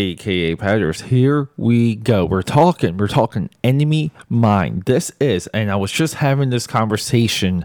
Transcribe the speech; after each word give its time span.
aka 0.00 0.56
Patters. 0.56 1.02
Here 1.02 1.48
we 1.56 1.96
go. 1.96 2.24
We're 2.24 2.42
talking. 2.42 2.96
We're 2.96 3.08
talking 3.08 3.50
Enemy 3.62 4.10
Mine. 4.28 4.82
This 4.86 5.12
is, 5.20 5.46
and 5.48 5.70
I 5.70 5.76
was 5.76 5.92
just 5.92 6.14
having 6.14 6.50
this 6.50 6.66
conversation. 6.66 7.64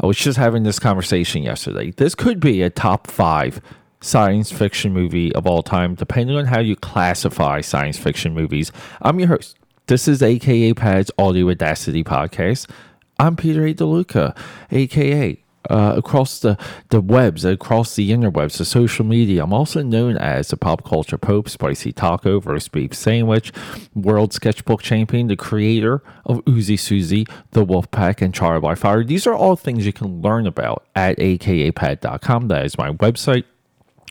I 0.00 0.06
was 0.06 0.16
just 0.16 0.38
having 0.38 0.62
this 0.62 0.78
conversation 0.78 1.42
yesterday. 1.42 1.90
This 1.90 2.14
could 2.14 2.40
be 2.40 2.62
a 2.62 2.70
top 2.70 3.08
five 3.08 3.60
science 4.00 4.50
fiction 4.50 4.92
movie 4.92 5.34
of 5.34 5.46
all 5.46 5.62
time, 5.62 5.94
depending 5.94 6.36
on 6.36 6.46
how 6.46 6.60
you 6.60 6.76
classify 6.76 7.60
science 7.60 7.98
fiction 7.98 8.34
movies. 8.34 8.72
I'm 9.00 9.18
your 9.18 9.28
host. 9.28 9.56
This 9.86 10.06
is 10.08 10.22
aka 10.22 10.72
Pad's 10.74 11.10
Audio 11.18 11.50
Audacity 11.50 12.04
podcast. 12.04 12.70
I'm 13.18 13.36
Peter 13.36 13.66
A. 13.66 13.74
DeLuca, 13.74 14.36
aka 14.70 15.41
uh, 15.70 15.94
across 15.96 16.38
the, 16.40 16.58
the 16.90 17.00
webs, 17.00 17.44
across 17.44 17.94
the 17.94 18.10
interwebs, 18.10 18.58
the 18.58 18.64
social 18.64 19.04
media. 19.04 19.42
I'm 19.42 19.52
also 19.52 19.82
known 19.82 20.16
as 20.16 20.48
the 20.48 20.56
pop 20.56 20.84
culture 20.84 21.18
pope, 21.18 21.48
spicy 21.48 21.92
taco, 21.92 22.40
roast 22.40 22.72
beef 22.72 22.94
sandwich, 22.94 23.52
world 23.94 24.32
sketchbook 24.32 24.82
champion, 24.82 25.28
the 25.28 25.36
creator 25.36 26.02
of 26.24 26.44
Uzi 26.44 26.78
Susie, 26.78 27.26
the 27.52 27.64
Wolfpack, 27.64 28.22
and 28.22 28.34
Trial 28.34 28.60
by 28.60 28.74
Fire. 28.74 29.04
These 29.04 29.26
are 29.26 29.34
all 29.34 29.56
things 29.56 29.86
you 29.86 29.92
can 29.92 30.20
learn 30.20 30.46
about 30.46 30.86
at 30.94 31.18
akapad.com. 31.18 32.48
That 32.48 32.64
is 32.64 32.78
my 32.78 32.92
website. 32.92 33.44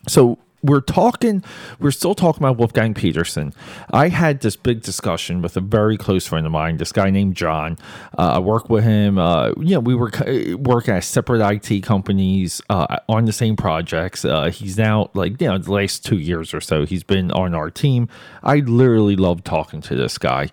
So 0.08 0.40
we're 0.64 0.82
talking, 0.82 1.44
we're 1.80 1.92
still 1.92 2.14
talking 2.14 2.44
about 2.44 2.58
Wolfgang 2.58 2.94
Petersen. 2.94 3.54
I 3.92 4.10
had 4.10 4.42
this 4.42 4.56
big 4.56 4.82
discussion 4.82 5.42
with 5.42 5.58
a 5.58 5.62
very 5.62 5.98
close 5.98 6.28
friend 6.28 6.46
of 6.46 6.52
mine, 6.52 6.78
this 6.78 6.92
guy 6.92 7.10
named 7.10 7.36
John. 7.36 7.78
Uh, 8.18 8.34
I 8.34 8.40
work 8.40 8.70
with 8.70 8.84
him. 8.84 9.18
Uh, 9.18 9.50
you 9.58 9.76
know, 9.76 9.80
we 9.80 9.96
were 9.96 10.12
working 10.58 10.94
at 10.94 11.04
separate 11.04 11.42
IT 11.42 11.82
companies 11.82 12.62
uh, 12.70 12.98
on 13.10 13.26
the 13.26 13.34
same 13.34 13.56
projects. 13.56 14.24
Uh, 14.24 14.50
he's 14.50 14.78
now, 14.78 15.10
like, 15.14 15.42
you 15.42 15.48
know, 15.48 15.58
the 15.58 15.72
last 15.72 16.06
two 16.06 16.18
years 16.18 16.54
or 16.54 16.62
so, 16.62 16.86
he's 16.86 17.04
been 17.04 17.32
on 17.32 17.56
our 17.56 17.72
team. 17.72 18.08
I 18.44 18.58
literally 18.58 19.16
love 19.16 19.44
talking 19.44 19.82
to 19.82 19.96
this 19.96 20.18
guy. 20.18 20.50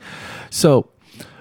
So 0.51 0.89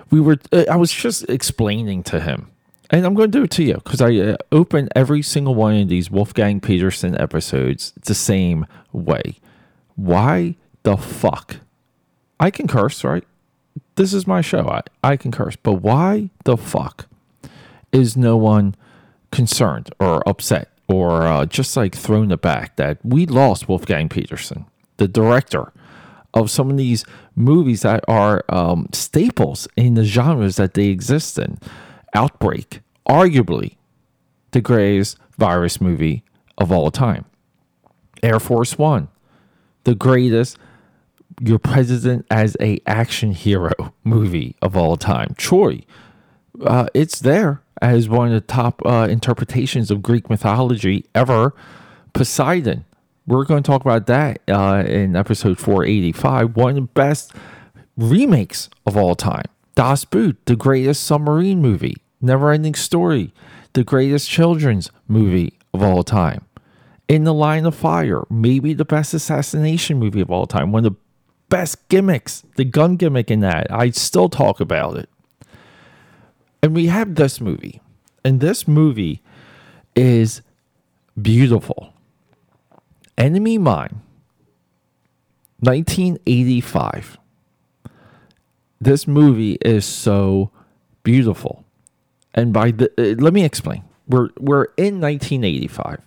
we 0.09 0.19
were, 0.19 0.37
uh, 0.51 0.65
I 0.69 0.75
was 0.75 0.91
just 0.91 1.29
explaining 1.29 2.03
to 2.03 2.19
him 2.19 2.51
and 2.89 3.05
I'm 3.05 3.13
going 3.13 3.31
to 3.31 3.37
do 3.37 3.43
it 3.43 3.51
to 3.51 3.63
you 3.63 3.75
because 3.75 4.01
I 4.01 4.15
uh, 4.15 4.37
open 4.51 4.89
every 4.95 5.21
single 5.21 5.55
one 5.55 5.75
of 5.75 5.89
these 5.89 6.09
Wolfgang 6.09 6.59
Petersen 6.59 7.19
episodes 7.19 7.93
the 8.03 8.15
same 8.15 8.65
way. 8.91 9.39
Why 9.95 10.55
the 10.83 10.95
fuck? 10.97 11.57
I 12.39 12.51
can 12.51 12.67
curse, 12.67 13.03
right? 13.03 13.25
This 13.95 14.13
is 14.13 14.27
my 14.27 14.41
show. 14.41 14.67
I, 14.67 14.81
I 15.03 15.17
can 15.17 15.31
curse. 15.31 15.55
But 15.55 15.73
why 15.73 16.29
the 16.45 16.55
fuck 16.55 17.07
is 17.91 18.15
no 18.15 18.37
one 18.37 18.75
concerned 19.31 19.89
or 19.99 20.27
upset 20.27 20.69
or 20.87 21.23
uh, 21.23 21.45
just 21.45 21.75
like 21.75 21.95
thrown 21.95 22.31
aback 22.31 22.77
that 22.77 22.99
we 23.03 23.25
lost 23.25 23.67
Wolfgang 23.67 24.07
Petersen, 24.07 24.65
the 24.97 25.07
director 25.07 25.73
of 26.33 26.49
some 26.49 26.69
of 26.69 26.77
these 26.77 27.03
movies 27.35 27.81
that 27.81 28.03
are 28.07 28.43
um, 28.49 28.87
staples 28.93 29.67
in 29.75 29.95
the 29.95 30.05
genres 30.05 30.55
that 30.55 30.75
they 30.75 30.87
exist 30.87 31.37
in? 31.37 31.57
Outbreak, 32.13 32.81
arguably 33.07 33.77
the 34.51 34.61
greatest 34.61 35.17
virus 35.37 35.79
movie 35.79 36.23
of 36.57 36.71
all 36.71 36.91
time. 36.91 37.25
Air 38.23 38.39
Force 38.39 38.77
One, 38.77 39.09
the 39.83 39.95
greatest 39.95 40.57
your 41.39 41.59
president 41.59 42.25
as 42.31 42.57
a 42.59 42.79
action 42.85 43.31
hero 43.31 43.71
movie 44.03 44.55
of 44.61 44.75
all 44.75 44.97
time. 44.97 45.35
Troy, 45.37 45.81
uh, 46.63 46.87
it's 46.93 47.19
there 47.19 47.61
as 47.81 48.09
one 48.09 48.27
of 48.29 48.33
the 48.33 48.41
top 48.41 48.81
uh, 48.85 49.07
interpretations 49.09 49.91
of 49.91 50.01
Greek 50.01 50.29
mythology 50.29 51.05
ever. 51.13 51.53
Poseidon, 52.13 52.85
we're 53.27 53.45
going 53.45 53.61
to 53.61 53.67
talk 53.67 53.81
about 53.81 54.07
that 54.07 54.41
uh, 54.47 54.83
in 54.87 55.15
episode 55.15 55.59
485. 55.59 56.55
One 56.55 56.69
of 56.71 56.75
the 56.75 56.81
best 56.81 57.33
remakes 57.95 58.69
of 58.85 58.97
all 58.97 59.13
time. 59.15 59.45
Das 59.77 60.05
Boot, 60.05 60.43
the 60.47 60.55
greatest 60.55 61.03
submarine 61.03 61.61
movie. 61.61 61.97
Never 62.19 62.51
Ending 62.51 62.73
Story, 62.73 63.31
the 63.73 63.83
greatest 63.83 64.27
children's 64.27 64.89
movie 65.07 65.53
of 65.71 65.83
all 65.83 66.01
time. 66.01 66.45
In 67.07 67.25
the 67.25 67.33
Line 67.33 67.63
of 67.63 67.75
Fire, 67.75 68.23
maybe 68.27 68.73
the 68.73 68.85
best 68.85 69.13
assassination 69.13 69.99
movie 69.99 70.19
of 70.19 70.31
all 70.31 70.47
time. 70.47 70.71
One 70.71 70.83
of 70.83 70.93
the 70.93 70.99
best 71.49 71.87
gimmicks, 71.89 72.43
the 72.55 72.65
gun 72.65 72.95
gimmick 72.95 73.29
in 73.29 73.41
that. 73.41 73.67
I 73.69 73.91
still 73.91 74.29
talk 74.29 74.59
about 74.59 74.97
it. 74.97 75.09
And 76.63 76.73
we 76.73 76.87
have 76.87 77.13
this 77.13 77.39
movie. 77.39 77.79
And 78.25 78.39
this 78.39 78.67
movie 78.67 79.21
is 79.95 80.41
beautiful. 81.21 81.93
Enemy 83.15 83.59
Mine, 83.59 84.01
1985. 85.59 87.19
This 88.79 89.07
movie 89.07 89.57
is 89.61 89.85
so 89.85 90.51
beautiful. 91.03 91.65
And 92.33 92.53
by 92.53 92.71
the 92.71 92.91
uh, 92.97 93.21
let 93.21 93.33
me 93.33 93.43
explain. 93.43 93.83
We're 94.07 94.29
we're 94.39 94.65
in 94.77 95.01
1985. 95.01 96.01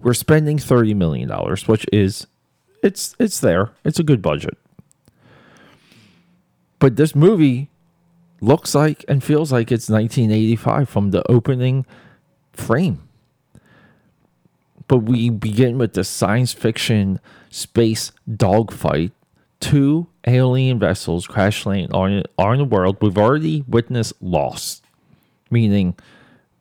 We're 0.00 0.14
spending 0.14 0.58
30 0.58 0.94
million 0.94 1.28
dollars, 1.28 1.68
which 1.68 1.86
is 1.92 2.26
it's 2.82 3.14
it's 3.18 3.40
there. 3.40 3.72
It's 3.84 3.98
a 3.98 4.02
good 4.02 4.22
budget. 4.22 4.56
But 6.78 6.96
this 6.96 7.14
movie 7.14 7.68
looks 8.40 8.74
like 8.74 9.04
and 9.06 9.22
feels 9.22 9.52
like 9.52 9.70
it's 9.70 9.90
1985 9.90 10.88
from 10.88 11.10
the 11.10 11.22
opening 11.30 11.84
frame. 12.52 13.06
But 14.88 14.98
we 14.98 15.30
begin 15.30 15.78
with 15.78 15.92
the 15.92 16.02
science 16.04 16.52
fiction 16.52 17.20
space 17.50 18.12
dogfight. 18.34 19.12
Two 19.60 20.08
alien 20.26 20.78
vessels 20.78 21.26
crash 21.26 21.64
landing 21.66 21.92
on, 21.92 22.22
on 22.38 22.58
the 22.58 22.64
world. 22.64 22.96
We've 23.00 23.18
already 23.18 23.62
witnessed 23.68 24.14
loss 24.20 24.80
meaning 25.50 25.96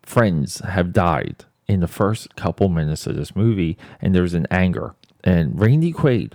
friends 0.03 0.59
have 0.59 0.91
died 0.91 1.45
in 1.67 1.79
the 1.79 1.88
first 1.88 2.35
couple 2.35 2.67
minutes 2.67 3.05
of 3.05 3.15
this 3.15 3.35
movie, 3.35 3.77
and 4.01 4.15
there's 4.15 4.33
an 4.33 4.47
anger. 4.49 4.95
And 5.23 5.59
Randy 5.59 5.93
Quaid, 5.93 6.33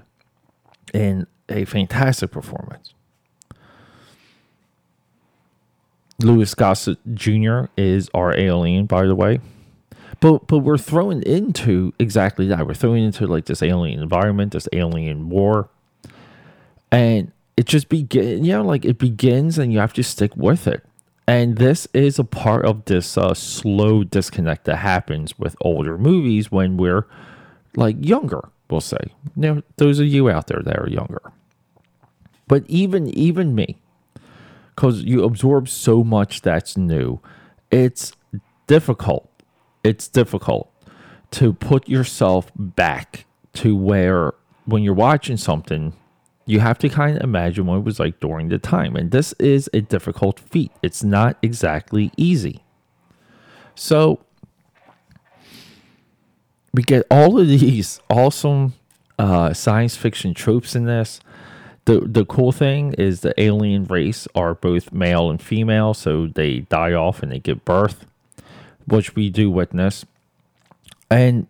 in 0.92 1.26
a 1.48 1.64
fantastic 1.64 2.30
performance. 2.30 2.94
Louis 6.20 6.54
Gossett 6.54 6.98
Jr. 7.14 7.64
is 7.76 8.08
our 8.14 8.38
alien, 8.38 8.86
by 8.86 9.04
the 9.04 9.16
way. 9.16 9.40
But 10.20 10.46
but 10.46 10.58
we're 10.58 10.78
thrown 10.78 11.22
into 11.24 11.92
exactly 11.98 12.46
that. 12.46 12.66
We're 12.66 12.74
thrown 12.74 12.98
into 12.98 13.26
like 13.26 13.46
this 13.46 13.62
alien 13.62 14.00
environment, 14.00 14.52
this 14.52 14.68
alien 14.72 15.28
war. 15.28 15.68
And 16.94 17.32
it 17.56 17.66
just 17.66 17.88
begins, 17.88 18.46
you 18.46 18.52
know, 18.52 18.62
like 18.62 18.84
it 18.84 18.98
begins 18.98 19.58
and 19.58 19.72
you 19.72 19.78
have 19.78 19.92
to 19.94 20.02
stick 20.04 20.36
with 20.36 20.66
it. 20.66 20.84
And 21.26 21.56
this 21.56 21.88
is 21.94 22.18
a 22.18 22.24
part 22.24 22.64
of 22.66 22.84
this 22.84 23.16
uh, 23.16 23.34
slow 23.34 24.04
disconnect 24.04 24.64
that 24.66 24.76
happens 24.76 25.38
with 25.38 25.56
older 25.60 25.96
movies 25.96 26.52
when 26.52 26.76
we're 26.76 27.06
like 27.76 27.96
younger, 27.98 28.50
we'll 28.70 28.80
say. 28.80 29.12
Now, 29.34 29.62
those 29.76 29.98
of 29.98 30.06
you 30.06 30.28
out 30.28 30.48
there 30.48 30.62
that 30.64 30.78
are 30.78 30.88
younger. 30.88 31.22
But 32.46 32.64
even 32.68 33.08
even 33.08 33.54
me, 33.54 33.78
because 34.74 35.02
you 35.02 35.24
absorb 35.24 35.68
so 35.68 36.04
much 36.04 36.42
that's 36.42 36.76
new, 36.76 37.20
it's 37.70 38.12
difficult. 38.66 39.30
It's 39.82 40.08
difficult 40.08 40.70
to 41.32 41.54
put 41.54 41.88
yourself 41.88 42.52
back 42.54 43.24
to 43.54 43.74
where 43.74 44.34
when 44.66 44.82
you're 44.82 44.94
watching 44.94 45.36
something 45.36 45.94
you 46.46 46.60
have 46.60 46.78
to 46.78 46.88
kind 46.88 47.16
of 47.16 47.24
imagine 47.24 47.66
what 47.66 47.76
it 47.78 47.84
was 47.84 47.98
like 47.98 48.20
during 48.20 48.48
the 48.48 48.58
time. 48.58 48.96
And 48.96 49.10
this 49.10 49.32
is 49.34 49.70
a 49.72 49.80
difficult 49.80 50.38
feat, 50.38 50.72
it's 50.82 51.02
not 51.02 51.36
exactly 51.42 52.12
easy. 52.16 52.62
So, 53.74 54.20
we 56.72 56.82
get 56.82 57.06
all 57.10 57.38
of 57.38 57.48
these 57.48 58.00
awesome 58.10 58.74
uh, 59.18 59.52
science 59.52 59.96
fiction 59.96 60.34
tropes 60.34 60.74
in 60.74 60.84
this. 60.84 61.20
The, 61.86 62.00
the 62.00 62.24
cool 62.24 62.50
thing 62.50 62.94
is 62.94 63.20
the 63.20 63.38
alien 63.40 63.84
race 63.84 64.26
are 64.34 64.54
both 64.54 64.92
male 64.92 65.30
and 65.30 65.40
female, 65.40 65.92
so 65.92 66.26
they 66.26 66.60
die 66.60 66.94
off 66.94 67.22
and 67.22 67.30
they 67.30 67.38
give 67.38 67.64
birth, 67.64 68.06
which 68.86 69.14
we 69.14 69.28
do 69.28 69.50
witness. 69.50 70.04
And 71.10 71.46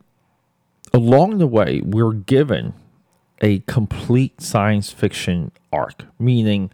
along 0.93 1.39
the 1.39 1.47
way, 1.47 1.81
we're 1.85 2.13
given 2.13 2.75
a 3.41 3.61
complete 3.61 4.41
science 4.41 4.91
fiction 4.91 5.51
arc, 5.73 6.05
meaning 6.19 6.71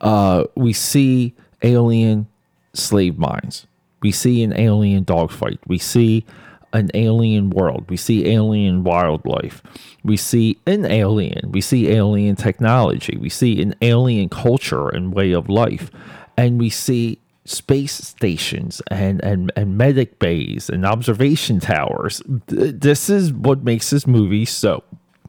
uh, 0.00 0.44
we 0.54 0.72
see 0.72 1.34
alien 1.62 2.26
slave 2.74 3.18
mines, 3.18 3.66
we 4.02 4.12
see 4.12 4.42
an 4.42 4.52
alien 4.58 5.04
dogfight, 5.04 5.58
we 5.66 5.78
see 5.78 6.24
an 6.72 6.90
alien 6.94 7.50
world, 7.50 7.86
we 7.88 7.96
see 7.96 8.28
alien 8.28 8.84
wildlife, 8.84 9.62
we 10.04 10.16
see 10.16 10.58
an 10.66 10.84
alien, 10.84 11.50
we 11.50 11.60
see 11.60 11.88
alien 11.88 12.36
technology, 12.36 13.16
we 13.16 13.28
see 13.28 13.60
an 13.62 13.74
alien 13.82 14.28
culture 14.28 14.88
and 14.88 15.14
way 15.14 15.32
of 15.32 15.48
life, 15.48 15.90
and 16.36 16.58
we 16.60 16.68
see 16.68 17.18
space 17.44 17.92
stations 17.92 18.82
and, 18.90 19.22
and, 19.24 19.52
and 19.56 19.78
medic 19.78 20.18
bays 20.18 20.68
and 20.68 20.84
observation 20.84 21.60
towers. 21.60 22.20
This 22.46 23.08
is 23.08 23.32
what 23.32 23.62
makes 23.62 23.90
this 23.90 24.06
movie 24.06 24.44
so 24.44 24.82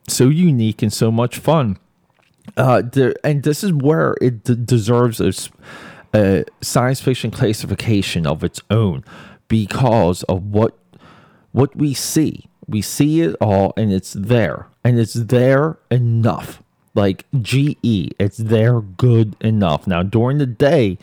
so 0.08 0.30
unique 0.30 0.82
and 0.82 0.92
so 0.92 1.12
much 1.12 1.38
fun. 1.38 1.78
Uh, 2.56 2.82
there, 2.82 3.14
and 3.24 3.44
this 3.44 3.64
is 3.64 3.74
where 3.74 4.16
it 4.22 4.44
d- 4.44 4.56
deserves 4.56 5.20
a, 5.20 5.34
a 6.14 6.46
science 6.62 7.02
fiction 7.02 7.30
classification 7.30 8.26
of 8.26 8.44
its 8.44 8.62
own 8.70 9.04
because 9.48 10.24
of 10.24 10.44
what 10.44 10.78
what 11.52 11.76
we 11.76 11.94
see. 11.94 12.46
We 12.68 12.82
see 12.82 13.22
it 13.22 13.36
all, 13.40 13.74
and 13.78 13.92
it's 13.92 14.14
there, 14.14 14.68
and 14.84 15.00
it's 15.00 15.14
there 15.14 15.78
enough. 15.90 16.62
Like 16.94 17.26
GE, 17.42 17.78
it's 18.20 18.38
there 18.38 18.82
good 18.82 19.36
enough. 19.42 19.88
Now 19.88 20.04
during 20.04 20.38
the 20.40 20.46
day, 20.46 20.98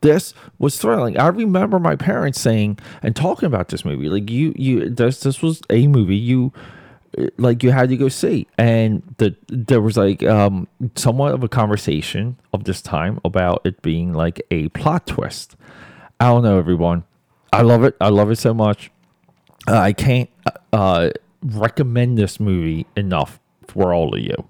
this 0.00 0.32
was 0.58 0.78
thrilling. 0.78 1.18
I 1.18 1.28
remember 1.28 1.78
my 1.78 1.96
parents 1.96 2.40
saying 2.40 2.78
and 3.02 3.14
talking 3.14 3.46
about 3.46 3.68
this 3.68 3.84
movie. 3.84 4.08
Like 4.08 4.30
you, 4.30 4.52
you, 4.56 4.88
this, 4.88 5.20
this 5.20 5.42
was 5.42 5.60
a 5.68 5.86
movie 5.88 6.16
you, 6.16 6.52
like 7.38 7.62
you 7.62 7.70
had 7.70 7.88
to 7.88 7.96
go 7.96 8.08
see, 8.08 8.46
and 8.56 9.02
the 9.18 9.34
there 9.48 9.80
was 9.80 9.96
like 9.96 10.22
um 10.22 10.68
somewhat 10.94 11.32
of 11.32 11.42
a 11.42 11.48
conversation 11.48 12.36
of 12.52 12.64
this 12.64 12.80
time 12.80 13.20
about 13.24 13.62
it 13.64 13.82
being 13.82 14.12
like 14.12 14.40
a 14.50 14.68
plot 14.70 15.06
twist. 15.06 15.56
I 16.20 16.26
don't 16.26 16.42
know, 16.42 16.58
everyone. 16.58 17.04
I 17.52 17.62
love 17.62 17.82
it. 17.84 17.96
I 18.00 18.08
love 18.08 18.30
it 18.30 18.36
so 18.36 18.54
much. 18.54 18.90
I 19.66 19.92
can't 19.92 20.30
uh, 20.72 21.10
recommend 21.42 22.18
this 22.18 22.38
movie 22.40 22.86
enough 22.96 23.40
for 23.66 23.92
all 23.92 24.14
of 24.14 24.20
you. 24.20 24.46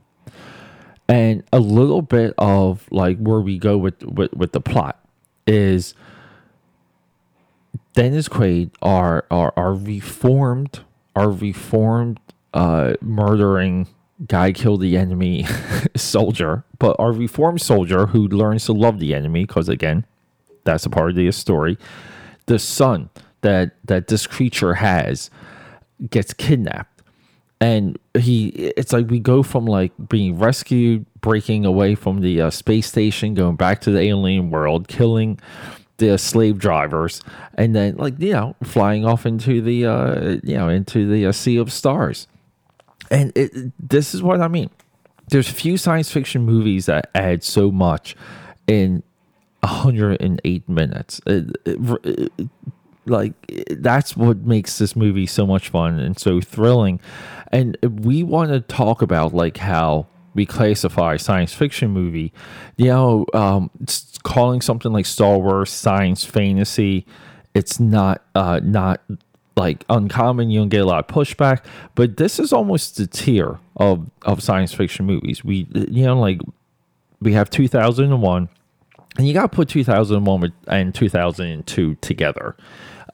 And 1.08 1.42
a 1.52 1.58
little 1.58 2.02
bit 2.02 2.34
of 2.38 2.86
like 2.90 3.18
where 3.18 3.40
we 3.40 3.58
go 3.58 3.78
with 3.78 4.02
with, 4.04 4.32
with 4.34 4.52
the 4.52 4.60
plot 4.60 5.04
is 5.46 5.94
Dennis 7.94 8.28
Quaid 8.28 8.70
are 8.80 9.24
are 9.30 9.52
are 9.56 9.74
reformed 9.74 10.80
are 11.16 11.30
reformed 11.30 12.20
uh 12.54 12.94
murdering 13.00 13.86
guy 14.26 14.52
killed 14.52 14.80
the 14.80 14.96
enemy 14.96 15.46
soldier, 15.96 16.64
but 16.78 16.96
our 16.98 17.12
reformed 17.12 17.60
soldier 17.60 18.06
who 18.06 18.28
learns 18.28 18.66
to 18.66 18.72
love 18.72 18.98
the 18.98 19.14
enemy 19.14 19.44
because 19.44 19.68
again, 19.68 20.04
that's 20.64 20.84
a 20.84 20.90
part 20.90 21.10
of 21.10 21.16
the 21.16 21.30
story. 21.30 21.78
The 22.46 22.58
son 22.58 23.10
that 23.42 23.76
that 23.84 24.08
this 24.08 24.26
creature 24.26 24.74
has 24.74 25.30
gets 26.10 26.32
kidnapped 26.32 27.00
and 27.60 27.98
he 28.18 28.48
it's 28.76 28.92
like 28.92 29.08
we 29.10 29.20
go 29.20 29.42
from 29.42 29.66
like 29.66 29.92
being 30.08 30.38
rescued 30.38 31.04
breaking 31.20 31.64
away 31.64 31.94
from 31.94 32.20
the 32.20 32.40
uh, 32.40 32.50
space 32.50 32.86
station 32.86 33.34
going 33.34 33.56
back 33.56 33.80
to 33.82 33.90
the 33.90 34.00
alien 34.00 34.50
world 34.50 34.88
killing 34.88 35.38
the 35.98 36.16
slave 36.16 36.58
drivers 36.58 37.20
and 37.54 37.74
then 37.76 37.94
like 37.96 38.18
you 38.18 38.32
know 38.32 38.56
flying 38.62 39.04
off 39.04 39.26
into 39.26 39.60
the 39.60 39.84
uh 39.84 40.38
you 40.42 40.56
know 40.56 40.68
into 40.68 41.06
the 41.06 41.26
uh, 41.26 41.32
sea 41.32 41.58
of 41.58 41.70
stars 41.70 42.26
and 43.10 43.32
it, 43.36 43.72
this 43.78 44.14
is 44.14 44.22
what 44.22 44.40
i 44.40 44.48
mean. 44.48 44.70
There's 45.28 45.48
few 45.48 45.76
science 45.76 46.10
fiction 46.10 46.42
movies 46.42 46.86
that 46.86 47.08
add 47.14 47.44
so 47.44 47.70
much 47.70 48.16
in 48.66 49.04
108 49.60 50.68
minutes. 50.68 51.20
It, 51.24 51.56
it, 51.64 52.32
like 53.06 53.32
that's 53.70 54.16
what 54.16 54.38
makes 54.38 54.78
this 54.78 54.96
movie 54.96 55.26
so 55.26 55.46
much 55.46 55.68
fun 55.68 56.00
and 56.00 56.18
so 56.18 56.40
thrilling. 56.40 57.00
And 57.52 57.76
we 57.82 58.24
want 58.24 58.50
to 58.50 58.60
talk 58.60 59.02
about 59.02 59.32
like 59.32 59.58
how 59.58 60.08
we 60.34 60.46
classify 60.46 61.16
science 61.16 61.54
fiction 61.54 61.90
movie. 61.90 62.32
You 62.76 62.86
know 62.86 63.26
um, 63.32 63.70
calling 64.24 64.60
something 64.60 64.92
like 64.92 65.06
star 65.06 65.38
wars 65.38 65.70
science 65.70 66.24
fantasy 66.24 67.06
it's 67.54 67.80
not 67.80 68.22
uh 68.34 68.60
not 68.62 69.00
like 69.60 69.84
uncommon 69.88 70.50
you 70.50 70.60
don't 70.60 70.68
get 70.68 70.80
a 70.80 70.84
lot 70.86 70.98
of 70.98 71.14
pushback 71.14 71.64
but 71.94 72.16
this 72.16 72.38
is 72.38 72.52
almost 72.52 72.96
the 72.96 73.06
tier 73.06 73.58
of 73.76 74.10
of 74.22 74.42
science 74.42 74.72
fiction 74.72 75.06
movies 75.06 75.44
we 75.44 75.66
you 75.72 76.04
know 76.04 76.18
like 76.18 76.40
we 77.20 77.32
have 77.32 77.50
2001 77.50 78.48
and 79.18 79.28
you 79.28 79.34
got 79.34 79.42
to 79.42 79.56
put 79.56 79.68
2001 79.68 80.52
and 80.68 80.94
2002 80.94 81.94
together 81.96 82.56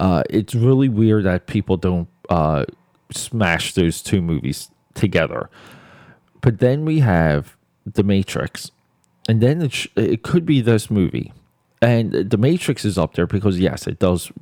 uh, 0.01 0.23
it's 0.29 0.55
really 0.55 0.89
weird 0.89 1.25
that 1.25 1.47
people 1.47 1.77
don't 1.77 2.09
uh, 2.29 2.65
smash 3.11 3.75
those 3.75 4.03
two 4.03 4.21
movies 4.21 4.71
together. 4.95 5.49
But 6.41 6.59
then 6.59 6.85
we 6.85 7.01
have 7.01 7.57
The 7.85 8.03
Matrix, 8.03 8.71
and 9.29 9.41
then 9.41 9.63
it, 9.63 9.73
sh- 9.73 9.89
it 9.97 10.23
could 10.23 10.45
be 10.45 10.61
this 10.61 10.91
movie. 10.91 11.33
And 11.83 12.13
The 12.13 12.39
Matrix 12.39 12.85
is 12.85 12.97
up 12.97 13.15
there 13.15 13.27
because, 13.27 13.59
yes, 13.59 13.87
it 13.87 13.99
does 13.99 14.33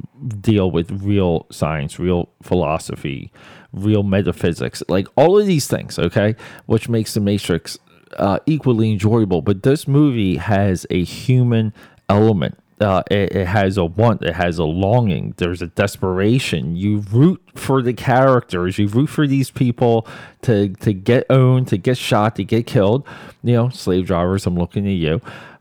deal 0.41 0.71
with 0.71 0.91
real 1.03 1.47
science, 1.51 1.99
real 1.99 2.31
philosophy, 2.43 3.33
real 3.73 4.05
metaphysics, 4.05 4.83
like 4.89 5.09
all 5.17 5.39
of 5.39 5.47
these 5.47 5.67
things, 5.67 5.99
okay? 5.99 6.37
Which 6.67 6.89
makes 6.89 7.15
The 7.15 7.21
Matrix 7.21 7.79
uh, 8.17 8.39
equally 8.47 8.93
enjoyable. 8.93 9.43
But 9.43 9.65
this 9.65 9.89
movie 9.89 10.37
has 10.37 10.87
a 10.91 11.03
human 11.03 11.73
element 12.09 12.57
uh, 12.81 13.03
it, 13.11 13.35
it, 13.35 13.47
has 13.47 13.77
a 13.77 13.85
want, 13.85 14.23
it 14.23 14.35
has 14.35 14.59
a 14.59 14.65
longing, 14.65 15.35
there's 15.37 15.63
a 15.63 15.69
desperation. 15.69 16.77
You 16.77 16.99
root 17.11 17.41
for 17.55 17.83
the 17.83 17.93
characters, 17.93 18.79
you 18.79 18.89
root 18.89 19.07
for 19.07 19.27
these 19.27 19.51
people 19.51 20.07
to 20.43 20.71
to 20.71 20.93
get 20.93 21.25
owned, 21.31 21.69
to 21.69 21.79
get 21.79 21.97
shot, 21.97 22.37
to 22.37 22.45
get 22.45 22.67
killed. 22.67 23.07
You 23.43 23.55
know, 23.55 23.69
slave 23.69 24.07
drivers, 24.07 24.47
I'm 24.47 24.57
looking 24.57 24.87
at 24.87 24.95
you, 24.95 25.21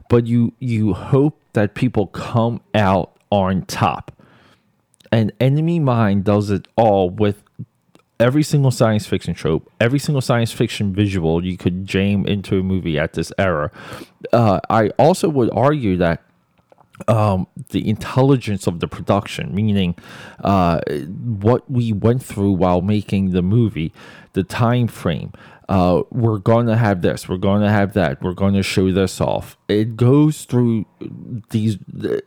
but 0.09 0.27
you 0.27 0.53
you 0.59 0.93
hope 0.93 1.39
that 1.53 1.75
people 1.75 2.07
come 2.07 2.61
out 2.73 3.15
on 3.29 3.63
top. 3.63 4.11
And 5.11 5.31
Enemy 5.39 5.79
Mine 5.79 6.23
does 6.23 6.49
it 6.49 6.67
all 6.75 7.09
with 7.09 7.43
every 8.19 8.43
single 8.43 8.71
science 8.71 9.05
fiction 9.05 9.33
trope, 9.33 9.69
every 9.79 9.99
single 9.99 10.21
science 10.21 10.51
fiction 10.51 10.93
visual 10.93 11.45
you 11.45 11.57
could 11.57 11.85
jam 11.85 12.25
into 12.25 12.59
a 12.59 12.63
movie 12.63 12.97
at 12.97 13.13
this 13.13 13.31
era. 13.37 13.71
Uh, 14.31 14.59
I 14.69 14.89
also 14.97 15.29
would 15.29 15.51
argue 15.51 15.97
that 15.97 16.23
um, 17.07 17.47
the 17.69 17.87
intelligence 17.87 18.67
of 18.67 18.79
the 18.79 18.87
production, 18.87 19.53
meaning 19.53 19.95
uh, 20.43 20.79
what 20.87 21.69
we 21.69 21.91
went 21.91 22.23
through 22.23 22.51
while 22.51 22.81
making 22.81 23.31
the 23.31 23.41
movie, 23.41 23.91
the 24.33 24.43
time 24.43 24.87
frame. 24.87 25.33
Uh, 25.69 26.03
we're 26.11 26.39
going 26.39 26.67
to 26.67 26.75
have 26.75 27.01
this, 27.01 27.29
we're 27.29 27.37
going 27.37 27.61
to 27.61 27.69
have 27.69 27.93
that, 27.93 28.21
we're 28.21 28.33
going 28.33 28.53
to 28.53 28.63
show 28.63 28.91
this 28.91 29.21
off. 29.21 29.57
It 29.67 29.95
goes 29.95 30.45
through 30.45 30.85
these 31.51 31.77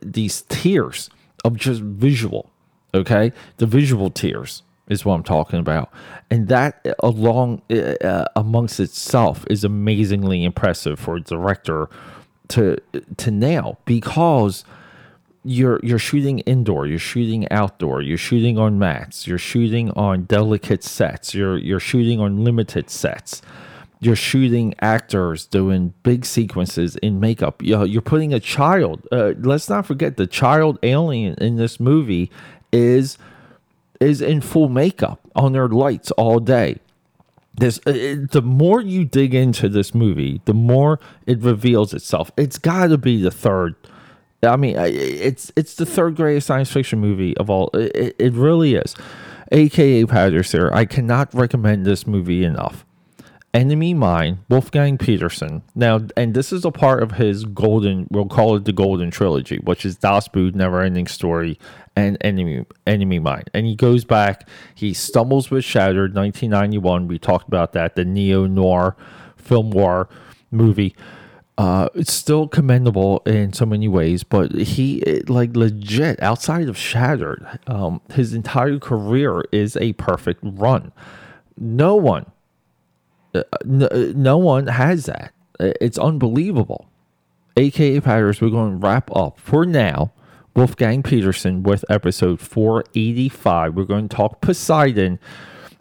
these 0.01 0.41
tiers 0.43 1.09
of 1.45 1.55
just 1.55 1.81
visual. 1.81 2.49
Okay, 2.93 3.31
the 3.57 3.65
visual 3.65 4.09
tiers 4.09 4.63
is 4.89 5.05
what 5.05 5.15
I'm 5.15 5.23
talking 5.23 5.59
about, 5.59 5.91
and 6.31 6.47
that 6.47 6.85
along 6.99 7.61
uh, 7.69 8.25
amongst 8.35 8.79
itself 8.79 9.45
is 9.49 9.63
amazingly 9.63 10.43
impressive 10.43 10.99
for 10.99 11.17
a 11.17 11.21
director 11.21 11.89
to 12.49 12.77
to 13.17 13.31
nail 13.31 13.79
because 13.85 14.63
you're 15.47 15.79
you're 15.83 15.99
shooting 15.99 16.39
indoor, 16.39 16.87
you're 16.87 16.99
shooting 16.99 17.49
outdoor, 17.51 18.01
you're 18.01 18.17
shooting 18.17 18.57
on 18.57 18.77
mats, 18.77 19.27
you're 19.27 19.37
shooting 19.37 19.91
on 19.91 20.23
delicate 20.23 20.83
sets, 20.83 21.33
you're 21.33 21.57
you're 21.57 21.79
shooting 21.79 22.19
on 22.19 22.43
limited 22.43 22.89
sets. 22.89 23.41
You're 23.99 24.15
shooting 24.15 24.75
actors 24.79 25.47
doing 25.47 25.95
big 26.03 26.23
sequences 26.23 26.97
in 26.97 27.19
makeup. 27.19 27.63
You're, 27.63 27.99
putting 28.03 28.31
a 28.31 28.39
child. 28.39 29.07
Uh, 29.11 29.33
let's 29.39 29.67
not 29.69 29.87
forget 29.87 30.17
the 30.17 30.27
child 30.27 30.77
alien 30.83 31.33
in 31.39 31.55
this 31.55 31.79
movie 31.79 32.29
is 32.71 33.17
is 33.99 34.21
in 34.21 34.41
full 34.41 34.69
makeup 34.69 35.19
on 35.35 35.53
their 35.53 35.67
lights 35.67 36.11
all 36.11 36.39
day 36.39 36.77
this 37.57 37.79
uh, 37.87 37.91
it, 37.91 38.31
the 38.31 38.41
more 38.41 38.81
you 38.81 39.03
dig 39.03 39.33
into 39.33 39.67
this 39.67 39.93
movie, 39.93 40.41
the 40.45 40.53
more 40.53 40.99
it 41.25 41.41
reveals 41.41 41.93
itself. 41.93 42.31
It's 42.37 42.57
got 42.57 42.87
to 42.87 42.97
be 42.97 43.21
the 43.21 43.31
third. 43.31 43.75
I 44.43 44.55
mean, 44.55 44.75
it's 44.77 45.51
it's 45.55 45.75
the 45.75 45.85
third 45.85 46.15
greatest 46.15 46.47
science 46.47 46.71
fiction 46.71 46.99
movie 46.99 47.35
of 47.37 47.49
all. 47.49 47.69
It, 47.73 48.15
it 48.19 48.33
really 48.33 48.75
is. 48.75 48.95
AKA 49.51 50.05
Patterson. 50.05 50.69
I 50.73 50.85
cannot 50.85 51.33
recommend 51.33 51.85
this 51.85 52.05
movie 52.05 52.43
enough. 52.43 52.85
Enemy 53.53 53.95
Mine, 53.95 54.39
Wolfgang 54.49 54.97
Petersen. 54.99 55.63
Now, 55.73 56.01
and 56.15 56.33
this 56.35 56.53
is 56.53 56.63
a 56.63 56.69
part 56.69 57.01
of 57.01 57.13
his 57.13 57.43
golden, 57.45 58.05
we'll 58.11 58.27
call 58.27 58.55
it 58.55 58.65
the 58.65 58.73
golden 58.73 59.09
trilogy, 59.09 59.57
which 59.63 59.83
is 59.85 59.95
Das 59.95 60.27
Boot, 60.27 60.53
Never 60.53 60.81
Ending 60.81 61.07
Story, 61.07 61.57
and 61.95 62.17
Enemy 62.21 62.65
Enemy 62.85 63.19
Mine. 63.19 63.45
And 63.55 63.65
he 63.65 63.75
goes 63.75 64.05
back, 64.05 64.47
he 64.75 64.93
stumbles 64.93 65.49
with 65.49 65.63
Shattered, 65.63 66.13
1991. 66.13 67.07
We 67.07 67.17
talked 67.17 67.47
about 67.47 67.73
that, 67.73 67.95
the 67.95 68.05
neo 68.05 68.45
noir 68.45 68.95
film 69.37 69.71
noir 69.71 70.07
movie. 70.51 70.95
Uh, 71.57 71.89
it's 71.95 72.13
still 72.13 72.47
commendable 72.47 73.23
in 73.25 73.51
so 73.51 73.65
many 73.65 73.87
ways, 73.87 74.23
but 74.23 74.53
he 74.53 75.01
like 75.27 75.55
legit 75.55 76.21
outside 76.21 76.69
of 76.69 76.77
Shattered, 76.77 77.59
um, 77.65 77.99
his 78.11 78.33
entire 78.35 78.77
career 78.77 79.43
is 79.51 79.75
a 79.77 79.93
perfect 79.93 80.39
run. 80.43 80.91
No 81.57 81.95
one 81.95 82.27
uh, 83.37 83.43
no, 83.65 83.87
uh, 83.87 84.11
no 84.15 84.37
one 84.37 84.67
has 84.67 85.05
that. 85.05 85.33
It's 85.59 85.97
unbelievable. 85.97 86.87
AKA 87.55 88.01
Patters, 88.01 88.41
we're 88.41 88.49
going 88.49 88.79
to 88.79 88.87
wrap 88.87 89.09
up 89.15 89.39
for 89.39 89.65
now. 89.65 90.11
Wolfgang 90.55 91.03
Petersen 91.03 91.63
with 91.63 91.85
episode 91.89 92.39
485. 92.39 93.75
We're 93.75 93.83
going 93.83 94.09
to 94.09 94.15
talk 94.15 94.41
Poseidon 94.41 95.19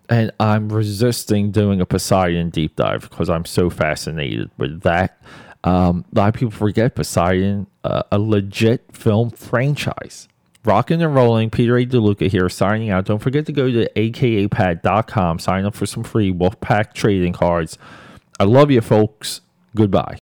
and 0.08 0.30
I'm 0.38 0.68
resisting 0.68 1.50
doing 1.50 1.80
a 1.80 1.86
Poseidon 1.86 2.50
deep 2.50 2.76
dive 2.76 3.08
because 3.10 3.28
I'm 3.28 3.44
so 3.44 3.70
fascinated 3.70 4.50
with 4.56 4.82
that. 4.82 5.20
Um, 5.64 6.04
a 6.14 6.18
lot 6.18 6.28
of 6.28 6.34
people 6.34 6.50
forget 6.52 6.94
Poseidon, 6.94 7.66
uh, 7.84 8.02
a 8.12 8.18
legit 8.18 8.84
film 8.92 9.30
franchise. 9.30 10.28
Rocking 10.64 11.00
and 11.02 11.14
rolling, 11.14 11.50
Peter 11.50 11.76
A. 11.76 11.86
DeLuca 11.86 12.28
here, 12.28 12.48
signing 12.48 12.90
out. 12.90 13.04
Don't 13.04 13.20
forget 13.20 13.46
to 13.46 13.52
go 13.52 13.70
to 13.70 13.88
akapad.com, 13.94 15.38
sign 15.38 15.64
up 15.64 15.74
for 15.74 15.86
some 15.86 16.02
free 16.02 16.32
Wolfpack 16.32 16.92
trading 16.92 17.32
cards. 17.32 17.78
I 18.40 18.44
love 18.44 18.70
you, 18.70 18.80
folks. 18.80 19.42
Goodbye. 19.76 20.14